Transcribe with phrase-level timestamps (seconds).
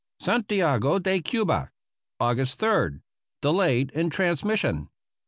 [0.29, 1.69] ]Santiago de Cuba,
[2.19, 3.03] August 3d
[3.39, 4.89] (delayed in transmis sion).